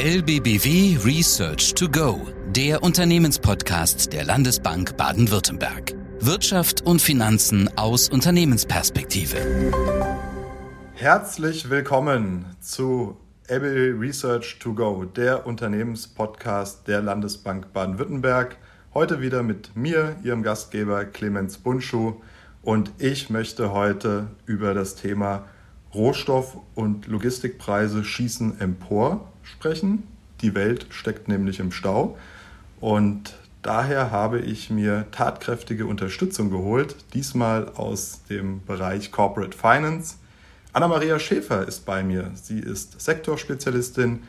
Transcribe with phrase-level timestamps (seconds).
[0.00, 5.92] LBBW Research to Go, der Unternehmenspodcast der Landesbank Baden-Württemberg.
[6.20, 9.38] Wirtschaft und Finanzen aus Unternehmensperspektive.
[10.94, 13.16] Herzlich willkommen zu
[13.48, 18.56] LBBW Research to Go, der Unternehmenspodcast der Landesbank Baden-Württemberg.
[18.94, 22.20] Heute wieder mit mir, Ihrem Gastgeber Clemens Bunschuh.
[22.62, 25.46] Und ich möchte heute über das Thema
[25.92, 30.04] Rohstoff- und Logistikpreise schießen empor sprechen.
[30.40, 32.16] Die Welt steckt nämlich im Stau.
[32.80, 40.16] Und daher habe ich mir tatkräftige Unterstützung geholt, diesmal aus dem Bereich Corporate Finance.
[40.72, 42.30] Anna-Maria Schäfer ist bei mir.
[42.34, 44.22] Sie ist Sektorspezialistin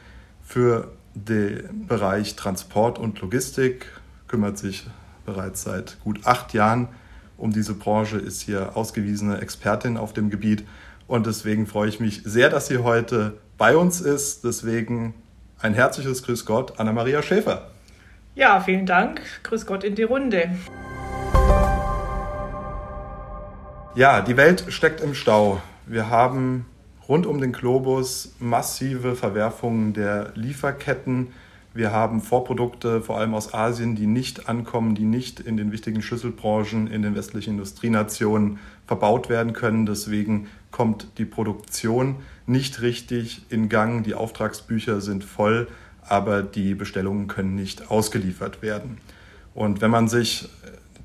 [0.43, 3.85] für den Bereich Transport und Logistik,
[4.27, 4.88] kümmert sich
[5.26, 6.88] bereits seit gut acht Jahren
[7.38, 10.65] um diese Branche, ist hier ausgewiesene Expertin auf dem Gebiet.
[11.09, 14.44] Und deswegen freue ich mich sehr, dass sie heute bei uns ist.
[14.44, 15.16] Deswegen
[15.59, 17.72] ein herzliches Grüß Gott, Anna-Maria Schäfer.
[18.35, 19.20] Ja, vielen Dank.
[19.41, 20.51] Grüß Gott in die Runde.
[23.96, 25.60] Ja, die Welt steckt im Stau.
[25.88, 26.68] Wir haben
[27.07, 31.34] rund um den Globus massive Verwerfungen der Lieferketten.
[31.73, 36.01] Wir haben Vorprodukte, vor allem aus Asien, die nicht ankommen, die nicht in den wichtigen
[36.01, 39.85] Schlüsselbranchen in den westlichen Industrienationen verbaut werden können.
[39.85, 42.15] Deswegen kommt die Produktion
[42.48, 44.03] nicht richtig in Gang.
[44.03, 45.67] Die Auftragsbücher sind voll,
[46.01, 48.98] aber die Bestellungen können nicht ausgeliefert werden.
[49.54, 50.49] Und wenn man sich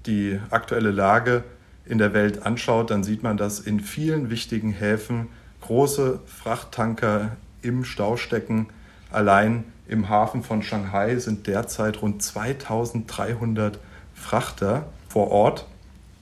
[0.06, 1.44] die aktuelle Lage
[1.84, 5.28] in der Welt anschaut, dann sieht man, dass in vielen wichtigen Häfen
[5.60, 8.68] große Frachttanker im Stau stecken.
[9.10, 13.78] Allein im Hafen von Shanghai sind derzeit rund 2300
[14.14, 15.66] Frachter vor Ort.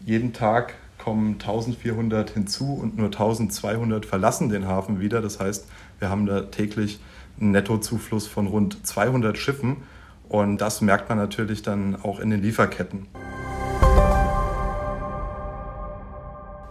[0.05, 5.20] Jeden Tag kommen 1400 hinzu und nur 1200 verlassen den Hafen wieder.
[5.20, 5.66] Das heißt,
[6.00, 7.00] wir haben da täglich
[7.40, 9.78] einen Nettozufluss von rund 200 Schiffen
[10.28, 13.06] und das merkt man natürlich dann auch in den Lieferketten.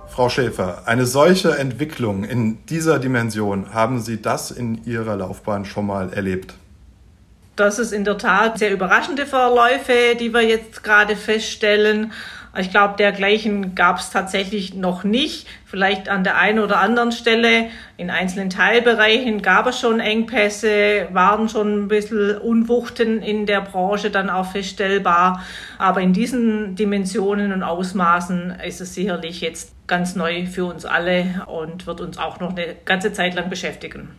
[0.07, 5.87] Frau Schäfer, eine solche Entwicklung in dieser Dimension, haben Sie das in Ihrer Laufbahn schon
[5.87, 6.55] mal erlebt?
[7.61, 12.11] Das ist in der Tat sehr überraschende Verläufe, die wir jetzt gerade feststellen.
[12.57, 15.45] Ich glaube, dergleichen gab es tatsächlich noch nicht.
[15.65, 17.67] Vielleicht an der einen oder anderen Stelle.
[17.97, 24.09] In einzelnen Teilbereichen gab es schon Engpässe, waren schon ein bisschen Unwuchten in der Branche
[24.09, 25.45] dann auch feststellbar.
[25.77, 31.45] Aber in diesen Dimensionen und Ausmaßen ist es sicherlich jetzt ganz neu für uns alle
[31.45, 34.09] und wird uns auch noch eine ganze Zeit lang beschäftigen.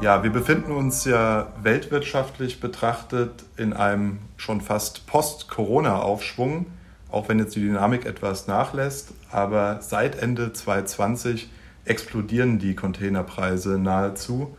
[0.00, 6.66] Ja, wir befinden uns ja weltwirtschaftlich betrachtet in einem schon fast Post-Corona-Aufschwung,
[7.10, 9.12] auch wenn jetzt die Dynamik etwas nachlässt.
[9.32, 11.50] Aber seit Ende 2020
[11.84, 14.56] explodieren die Containerpreise nahezu.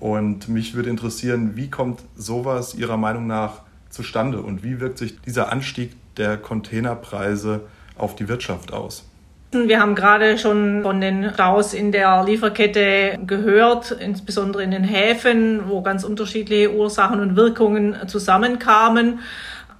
[0.00, 5.20] Und mich würde interessieren, wie kommt sowas Ihrer Meinung nach zustande und wie wirkt sich
[5.20, 7.60] dieser Anstieg der Containerpreise
[7.96, 9.09] auf die Wirtschaft aus?
[9.52, 15.68] Wir haben gerade schon von den Staus in der Lieferkette gehört, insbesondere in den Häfen,
[15.68, 19.18] wo ganz unterschiedliche Ursachen und Wirkungen zusammenkamen.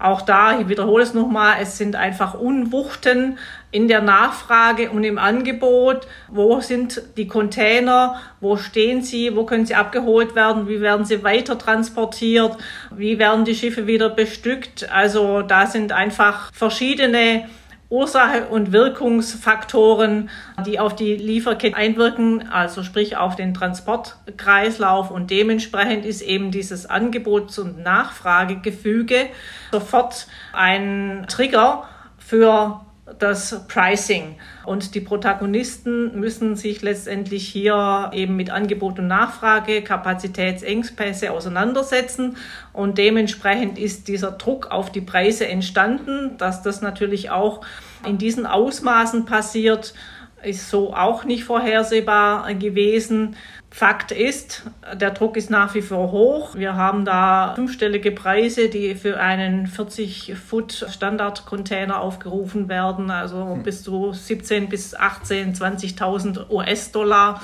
[0.01, 3.39] Auch da, ich wiederhole es nochmal, es sind einfach Unwuchten
[3.71, 6.09] in der Nachfrage und im Angebot.
[6.27, 8.17] Wo sind die Container?
[8.41, 9.37] Wo stehen sie?
[9.37, 10.67] Wo können sie abgeholt werden?
[10.67, 12.57] Wie werden sie weiter transportiert?
[12.91, 14.91] Wie werden die Schiffe wieder bestückt?
[14.91, 17.45] Also da sind einfach verschiedene
[17.91, 20.31] Ursache und Wirkungsfaktoren,
[20.65, 25.11] die auf die Lieferkette einwirken, also sprich auf den Transportkreislauf.
[25.11, 29.27] Und dementsprechend ist eben dieses Angebots- und Nachfragegefüge
[29.73, 32.81] sofort ein Trigger für
[33.19, 34.37] das Pricing.
[34.65, 42.37] Und die Protagonisten müssen sich letztendlich hier eben mit Angebot und Nachfrage, Kapazitätsengpässe auseinandersetzen.
[42.72, 47.62] Und dementsprechend ist dieser Druck auf die Preise entstanden, dass das natürlich auch
[48.06, 49.94] in diesen Ausmaßen passiert,
[50.43, 53.37] ist so auch nicht vorhersehbar gewesen.
[53.73, 54.65] Fakt ist,
[54.95, 56.57] der Druck ist nach wie vor hoch.
[56.57, 63.63] Wir haben da fünfstellige Preise, die für einen 40-Foot Standard-Container aufgerufen werden, also hm.
[63.63, 67.41] bis zu 17 bis 18, 20.000 US-Dollar,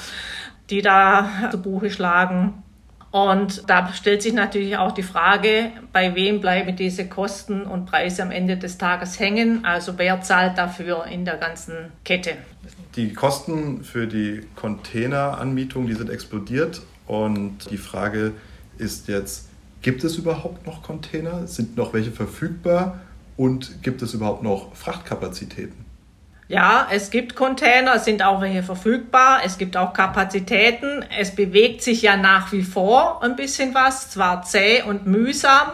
[0.68, 2.64] die da zu Buche schlagen.
[3.12, 8.22] Und da stellt sich natürlich auch die Frage, bei wem bleiben diese Kosten und Preise
[8.22, 9.64] am Ende des Tages hängen?
[9.64, 12.32] Also wer zahlt dafür in der ganzen Kette?
[12.96, 16.80] Die Kosten für die Containeranmietung, die sind explodiert.
[17.06, 18.32] Und die Frage
[18.78, 19.48] ist jetzt,
[19.82, 21.46] gibt es überhaupt noch Container?
[21.46, 23.00] Sind noch welche verfügbar?
[23.36, 25.84] Und gibt es überhaupt noch Frachtkapazitäten?
[26.48, 31.04] Ja, es gibt Container, es sind auch welche verfügbar, es gibt auch Kapazitäten.
[31.18, 35.72] Es bewegt sich ja nach wie vor ein bisschen was, zwar zäh und mühsam.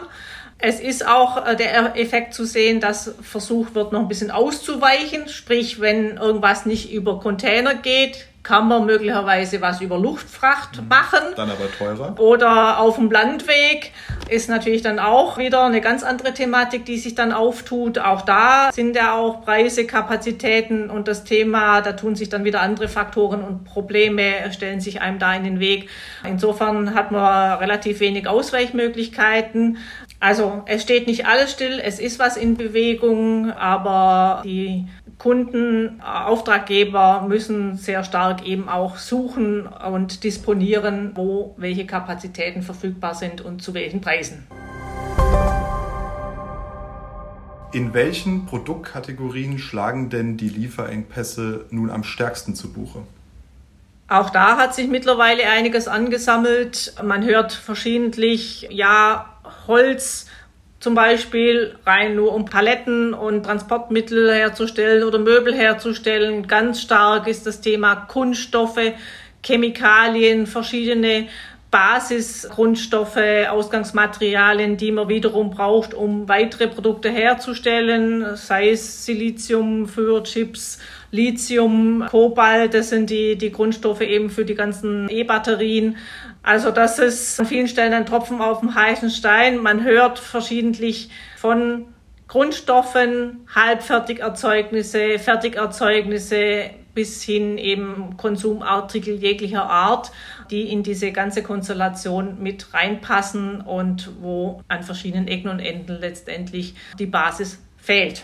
[0.65, 5.27] Es ist auch äh, der Effekt zu sehen, dass versucht wird, noch ein bisschen auszuweichen.
[5.27, 10.87] Sprich, wenn irgendwas nicht über Container geht, kann man möglicherweise was über Luftfracht mhm.
[10.89, 11.19] machen.
[11.35, 12.19] Dann aber teurer.
[12.19, 13.91] Oder auf dem Landweg
[14.29, 17.99] ist natürlich dann auch wieder eine ganz andere Thematik, die sich dann auftut.
[17.99, 22.61] Auch da sind ja auch Preise, Kapazitäten und das Thema, da tun sich dann wieder
[22.61, 25.89] andere Faktoren und Probleme stellen sich einem da in den Weg.
[26.27, 29.77] Insofern hat man relativ wenig Ausweichmöglichkeiten.
[30.23, 34.87] Also es steht nicht alles still, es ist was in Bewegung, aber die
[35.17, 43.41] Kunden, Auftraggeber müssen sehr stark eben auch suchen und disponieren, wo welche Kapazitäten verfügbar sind
[43.41, 44.47] und zu welchen Preisen.
[47.73, 52.99] In welchen Produktkategorien schlagen denn die Lieferengpässe nun am stärksten zu Buche?
[54.13, 56.93] Auch da hat sich mittlerweile einiges angesammelt.
[57.01, 60.27] Man hört verschiedentlich, ja, Holz
[60.79, 66.45] zum Beispiel rein nur um Paletten und Transportmittel herzustellen oder Möbel herzustellen.
[66.45, 68.93] Ganz stark ist das Thema Kunststoffe,
[69.43, 71.27] Chemikalien, verschiedene
[71.73, 73.17] Basisgrundstoffe,
[73.49, 80.77] Ausgangsmaterialien, die man wiederum braucht, um weitere Produkte herzustellen, sei es Silizium für Chips,
[81.09, 85.97] Lithium, Kobalt, das sind die, die Grundstoffe eben für die ganzen E-Batterien.
[86.43, 89.57] Also das ist an vielen Stellen ein Tropfen auf dem heißen Stein.
[89.57, 91.85] Man hört verschiedentlich von
[92.27, 100.11] Grundstoffen, Halbfertigerzeugnisse, Fertigerzeugnisse bis hin eben Konsumartikel jeglicher Art,
[100.51, 106.75] die in diese ganze Konstellation mit reinpassen und wo an verschiedenen Ecken und Enden letztendlich
[106.99, 108.23] die Basis fehlt.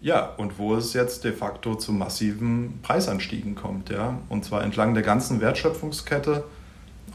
[0.00, 4.18] Ja, und wo es jetzt de facto zu massiven Preisanstiegen kommt, ja.
[4.28, 6.44] Und zwar entlang der ganzen Wertschöpfungskette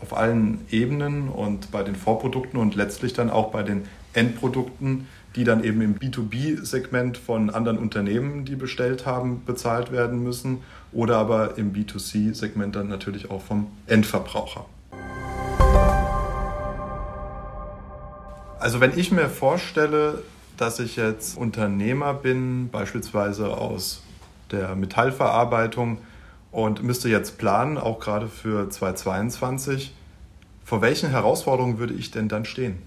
[0.01, 3.83] auf allen Ebenen und bei den Vorprodukten und letztlich dann auch bei den
[4.13, 10.63] Endprodukten, die dann eben im B2B-Segment von anderen Unternehmen, die bestellt haben, bezahlt werden müssen
[10.92, 14.66] oder aber im B2C-Segment dann natürlich auch vom Endverbraucher.
[18.60, 20.24] Also wenn ich mir vorstelle,
[20.57, 24.01] dass ich jetzt Unternehmer bin, beispielsweise aus
[24.51, 26.00] der Metallverarbeitung
[26.51, 29.94] und müsste jetzt planen, auch gerade für 2022,
[30.66, 32.81] vor welchen Herausforderungen würde ich denn dann stehen?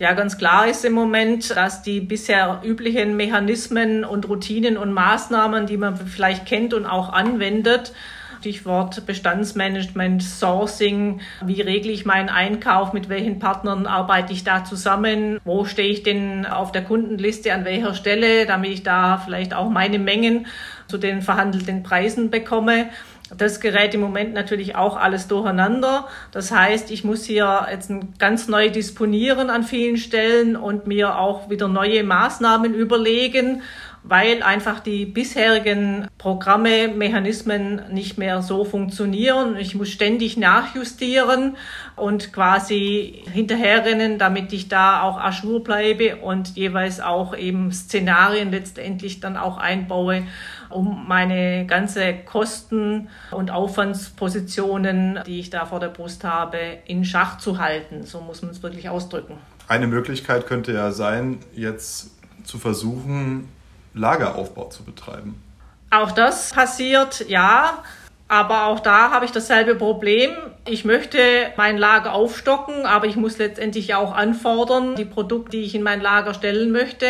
[0.00, 5.66] Ja, ganz klar ist im Moment, dass die bisher üblichen Mechanismen und Routinen und Maßnahmen,
[5.66, 7.92] die man vielleicht kennt und auch anwendet,
[8.38, 11.20] Stichwort Bestandsmanagement, Sourcing.
[11.44, 12.94] Wie regle ich meinen Einkauf?
[12.94, 15.38] Mit welchen Partnern arbeite ich da zusammen?
[15.44, 17.52] Wo stehe ich denn auf der Kundenliste?
[17.52, 18.46] An welcher Stelle?
[18.46, 20.46] Damit ich da vielleicht auch meine Mengen
[20.88, 22.88] zu den verhandelten Preisen bekomme.
[23.36, 26.08] Das gerät im Moment natürlich auch alles durcheinander.
[26.32, 31.48] Das heißt, ich muss hier jetzt ganz neu disponieren an vielen Stellen und mir auch
[31.48, 33.62] wieder neue Maßnahmen überlegen
[34.02, 39.56] weil einfach die bisherigen Programme, Mechanismen nicht mehr so funktionieren.
[39.56, 41.56] Ich muss ständig nachjustieren
[41.96, 49.20] und quasi hinterherrennen, damit ich da auch ajour bleibe und jeweils auch eben Szenarien letztendlich
[49.20, 50.22] dann auch einbaue,
[50.70, 57.38] um meine ganze Kosten- und Aufwandspositionen, die ich da vor der Brust habe, in Schach
[57.38, 58.04] zu halten.
[58.04, 59.38] So muss man es wirklich ausdrücken.
[59.68, 62.10] Eine Möglichkeit könnte ja sein, jetzt
[62.44, 63.48] zu versuchen,
[63.94, 65.40] Lageraufbau zu betreiben.
[65.90, 67.82] Auch das passiert, ja.
[68.28, 70.30] Aber auch da habe ich dasselbe Problem.
[70.70, 71.18] Ich möchte
[71.56, 76.00] mein Lager aufstocken, aber ich muss letztendlich auch anfordern, die Produkte, die ich in mein
[76.00, 77.06] Lager stellen möchte.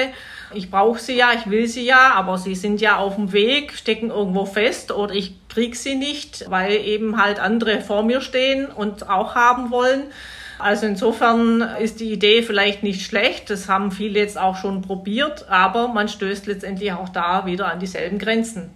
[0.55, 3.75] Ich brauche sie ja, ich will sie ja, aber sie sind ja auf dem Weg,
[3.75, 8.65] stecken irgendwo fest oder ich kriege sie nicht, weil eben halt andere vor mir stehen
[8.65, 10.05] und auch haben wollen.
[10.59, 13.51] Also insofern ist die Idee vielleicht nicht schlecht.
[13.51, 17.79] Das haben viele jetzt auch schon probiert, aber man stößt letztendlich auch da wieder an
[17.79, 18.71] dieselben Grenzen.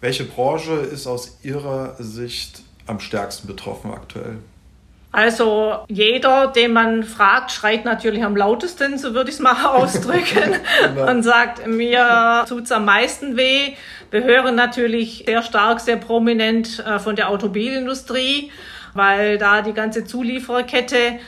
[0.00, 4.38] Welche Branche ist aus Ihrer Sicht am stärksten betroffen aktuell?
[5.14, 10.54] Also jeder, den man fragt, schreit natürlich am lautesten, so würde ich es mal ausdrücken,
[10.82, 11.10] genau.
[11.10, 13.74] und sagt, mir tut es am meisten weh.
[14.10, 18.50] Wir hören natürlich sehr stark, sehr prominent äh, von der Automobilindustrie
[18.94, 21.18] weil da die ganze Zuliefererkette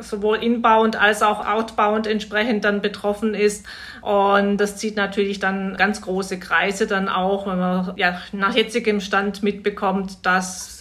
[0.00, 3.64] sowohl inbound als auch outbound entsprechend dann betroffen ist.
[4.00, 9.00] Und das zieht natürlich dann ganz große Kreise dann auch, wenn man ja nach jetzigem
[9.00, 10.73] Stand mitbekommt, dass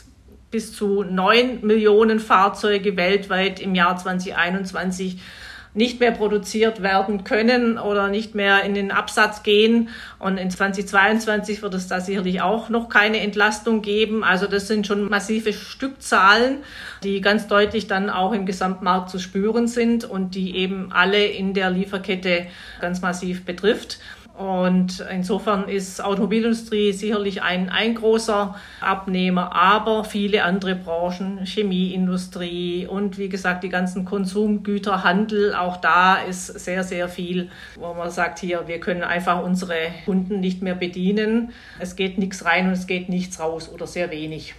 [0.53, 5.17] bis zu neun Millionen Fahrzeuge weltweit im Jahr 2021
[5.73, 9.89] nicht mehr produziert werden können oder nicht mehr in den Absatz gehen.
[10.19, 14.23] Und in 2022 wird es da sicherlich auch noch keine Entlastung geben.
[14.23, 16.57] Also das sind schon massive Stückzahlen,
[17.03, 21.55] die ganz deutlich dann auch im Gesamtmarkt zu spüren sind und die eben alle in
[21.55, 22.45] der Lieferkette
[22.79, 23.97] ganz massiv betrifft.
[24.43, 33.17] Und insofern ist Automobilindustrie sicherlich ein, ein großer Abnehmer, aber viele andere Branchen, Chemieindustrie und
[33.17, 38.67] wie gesagt die ganzen Konsumgüterhandel, auch da ist sehr, sehr viel, wo man sagt, hier,
[38.67, 41.53] wir können einfach unsere Kunden nicht mehr bedienen.
[41.79, 44.55] Es geht nichts rein und es geht nichts raus oder sehr wenig.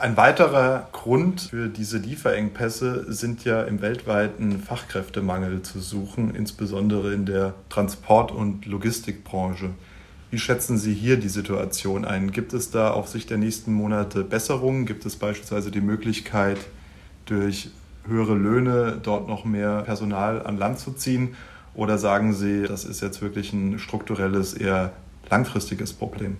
[0.00, 7.26] Ein weiterer Grund für diese Lieferengpässe sind ja im weltweiten Fachkräftemangel zu suchen, insbesondere in
[7.26, 9.68] der Transport- und Logistikbranche.
[10.30, 12.32] Wie schätzen Sie hier die Situation ein?
[12.32, 14.86] Gibt es da auf Sicht der nächsten Monate Besserungen?
[14.86, 16.60] Gibt es beispielsweise die Möglichkeit,
[17.26, 17.70] durch
[18.06, 21.36] höhere Löhne dort noch mehr Personal an Land zu ziehen?
[21.74, 24.94] Oder sagen Sie, das ist jetzt wirklich ein strukturelles, eher
[25.28, 26.38] langfristiges Problem?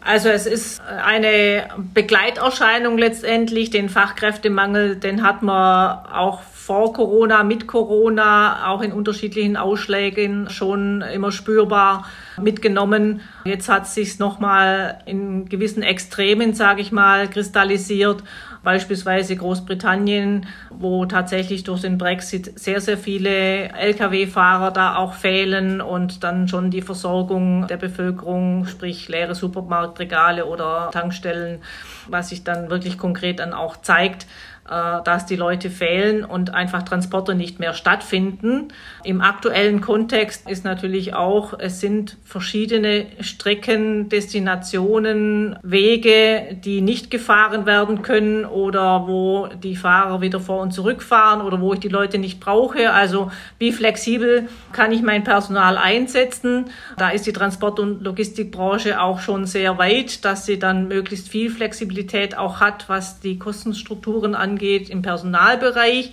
[0.00, 3.70] Also es ist eine Begleiterscheinung letztendlich.
[3.70, 11.00] Den Fachkräftemangel, den hat man auch vor Corona, mit Corona, auch in unterschiedlichen Ausschlägen schon
[11.00, 12.06] immer spürbar
[12.40, 13.22] mitgenommen.
[13.44, 18.22] Jetzt hat es sich nochmal in gewissen Extremen, sage ich mal, kristallisiert
[18.62, 26.24] beispielsweise Großbritannien, wo tatsächlich durch den Brexit sehr, sehr viele Lkw-Fahrer da auch fehlen und
[26.24, 31.60] dann schon die Versorgung der Bevölkerung, sprich leere Supermarktregale oder Tankstellen,
[32.08, 34.26] was sich dann wirklich konkret dann auch zeigt,
[34.68, 38.68] dass die Leute fehlen und einfach Transporte nicht mehr stattfinden.
[39.02, 47.64] Im aktuellen Kontext ist natürlich auch, es sind verschiedene Strecken, Destinationen, Wege, die nicht gefahren
[47.64, 51.88] werden können oder wo die Fahrer wieder vor und zurück fahren oder wo ich die
[51.88, 52.92] Leute nicht brauche.
[52.92, 56.66] Also wie flexibel kann ich mein Personal einsetzen?
[56.98, 61.48] Da ist die Transport- und Logistikbranche auch schon sehr weit, dass sie dann möglichst viel
[61.48, 66.12] Flexibilität auch hat, was die Kostenstrukturen angeht angeht im Personalbereich.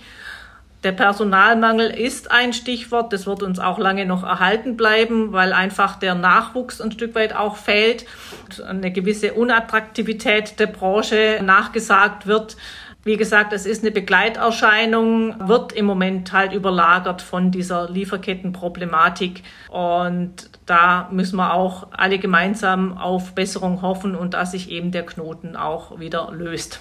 [0.84, 3.12] Der Personalmangel ist ein Stichwort.
[3.12, 7.34] Das wird uns auch lange noch erhalten bleiben, weil einfach der Nachwuchs ein Stück weit
[7.34, 8.06] auch fehlt.
[8.64, 12.56] Eine gewisse Unattraktivität der Branche nachgesagt wird.
[13.02, 19.42] Wie gesagt, es ist eine Begleiterscheinung, wird im Moment halt überlagert von dieser Lieferkettenproblematik.
[19.70, 25.06] Und da müssen wir auch alle gemeinsam auf Besserung hoffen und dass sich eben der
[25.06, 26.80] Knoten auch wieder löst.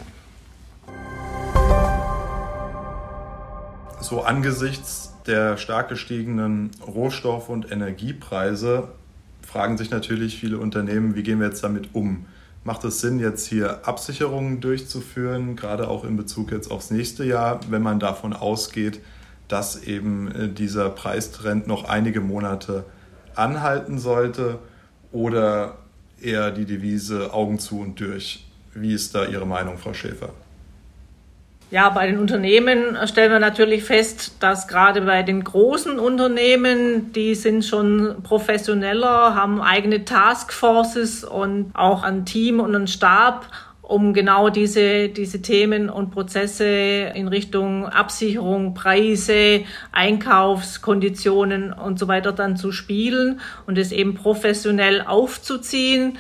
[4.02, 8.90] So angesichts der stark gestiegenen Rohstoff- und Energiepreise
[9.42, 12.26] fragen sich natürlich viele Unternehmen, wie gehen wir jetzt damit um?
[12.64, 17.60] Macht es Sinn, jetzt hier Absicherungen durchzuführen, gerade auch in Bezug jetzt aufs nächste Jahr,
[17.70, 19.02] wenn man davon ausgeht,
[19.48, 22.86] dass eben äh, dieser Preistrend noch einige Monate
[23.36, 24.60] anhalten sollte?
[25.12, 25.78] Oder
[26.22, 28.48] eher die Devise Augen zu und durch?
[28.74, 30.32] Wie ist da Ihre Meinung, Frau Schäfer?
[31.72, 37.34] Ja, bei den Unternehmen stellen wir natürlich fest, dass gerade bei den großen Unternehmen, die
[37.34, 43.48] sind schon professioneller, haben eigene Taskforces und auch ein Team und einen Stab,
[43.82, 46.66] um genau diese, diese Themen und Prozesse
[47.14, 55.02] in Richtung Absicherung, Preise, Einkaufskonditionen und so weiter dann zu spielen und es eben professionell
[55.02, 56.18] aufzuziehen.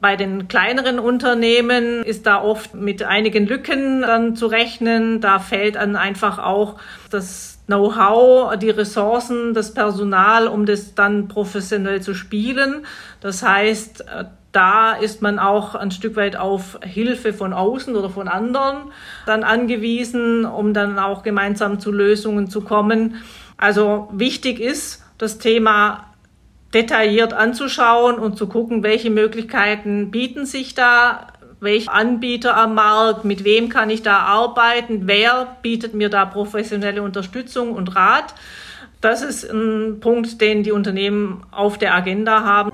[0.00, 5.20] Bei den kleineren Unternehmen ist da oft mit einigen Lücken dann zu rechnen.
[5.20, 6.76] Da fällt dann einfach auch
[7.10, 12.86] das Know-how, die Ressourcen, das Personal, um das dann professionell zu spielen.
[13.20, 14.04] Das heißt,
[14.52, 18.92] da ist man auch ein Stück weit auf Hilfe von außen oder von anderen
[19.26, 23.16] dann angewiesen, um dann auch gemeinsam zu Lösungen zu kommen.
[23.56, 26.07] Also wichtig ist das Thema
[26.74, 31.28] detailliert anzuschauen und zu gucken, welche Möglichkeiten bieten sich da,
[31.60, 37.02] welche Anbieter am Markt, mit wem kann ich da arbeiten, wer bietet mir da professionelle
[37.02, 38.34] Unterstützung und Rat.
[39.00, 42.70] Das ist ein Punkt, den die Unternehmen auf der Agenda haben.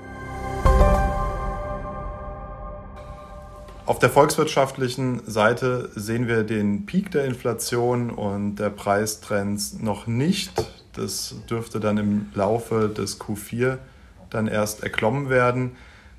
[3.85, 10.51] Auf der volkswirtschaftlichen Seite sehen wir den Peak der Inflation und der Preistrends noch nicht.
[10.95, 13.77] Das dürfte dann im Laufe des Q4
[14.29, 15.71] dann erst erklommen werden.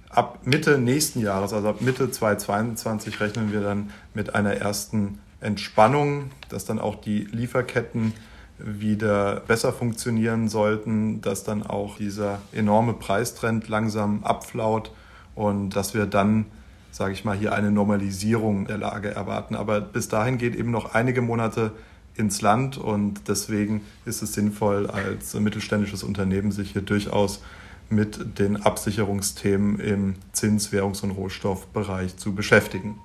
[0.08, 6.30] Ab Mitte nächsten Jahres, also ab Mitte 2022, rechnen wir dann mit einer ersten Entspannung,
[6.48, 8.12] dass dann auch die Lieferketten
[8.58, 14.92] wieder besser funktionieren sollten, dass dann auch dieser enorme Preistrend langsam abflaut
[15.34, 16.46] und dass wir dann,
[16.90, 19.54] sage ich mal, hier eine Normalisierung der Lage erwarten.
[19.54, 21.72] Aber bis dahin geht eben noch einige Monate
[22.16, 27.42] ins Land und deswegen ist es sinnvoll, als mittelständisches Unternehmen sich hier durchaus
[27.88, 32.98] mit den Absicherungsthemen im Zins-, Währungs- und Rohstoffbereich zu beschäftigen.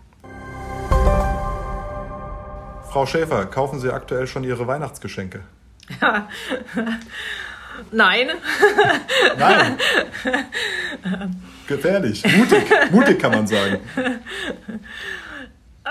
[2.90, 5.42] Frau Schäfer, kaufen Sie aktuell schon Ihre Weihnachtsgeschenke?
[7.92, 8.32] Nein.
[9.38, 9.78] Nein.
[11.68, 13.80] Gefährlich, mutig, mutig kann man sagen.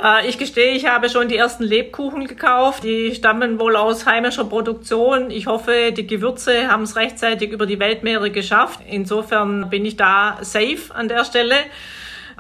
[0.03, 2.85] Äh, ich gestehe, ich habe schon die ersten Lebkuchen gekauft.
[2.85, 5.31] Die stammen wohl aus heimischer Produktion.
[5.31, 8.81] Ich hoffe, die Gewürze haben es rechtzeitig über die Weltmeere geschafft.
[8.89, 11.57] Insofern bin ich da safe an der Stelle.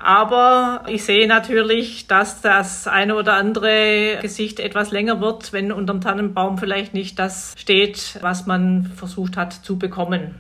[0.02, 6.00] Aber ich sehe natürlich, dass das eine oder andere Gesicht etwas länger wird, wenn unterm
[6.00, 10.36] Tannenbaum vielleicht nicht das steht, was man versucht hat zu bekommen.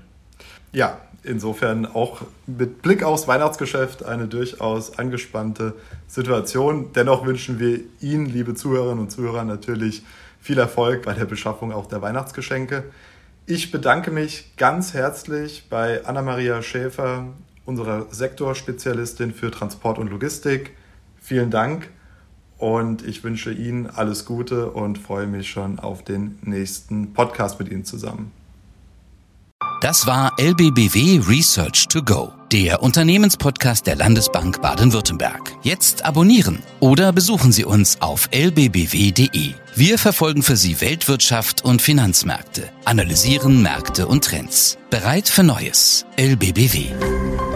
[0.72, 5.74] Ja, insofern auch mit Blick aufs Weihnachtsgeschäft eine durchaus angespannte
[6.06, 6.92] Situation.
[6.94, 10.02] Dennoch wünschen wir Ihnen, liebe Zuhörerinnen und Zuhörer, natürlich
[10.40, 12.84] viel Erfolg bei der Beschaffung auch der Weihnachtsgeschenke.
[13.46, 17.26] Ich bedanke mich ganz herzlich bei Anna-Maria Schäfer,
[17.64, 20.76] unserer Sektorspezialistin für Transport und Logistik.
[21.20, 21.90] Vielen Dank
[22.58, 27.70] und ich wünsche Ihnen alles Gute und freue mich schon auf den nächsten Podcast mit
[27.70, 28.39] Ihnen zusammen.
[29.80, 35.56] Das war LBBW Research to Go, der Unternehmenspodcast der Landesbank Baden-Württemberg.
[35.62, 39.54] Jetzt abonnieren oder besuchen Sie uns auf lbbw.de.
[39.74, 44.76] Wir verfolgen für Sie Weltwirtschaft und Finanzmärkte, analysieren Märkte und Trends.
[44.90, 46.04] Bereit für Neues.
[46.18, 47.49] LBBW.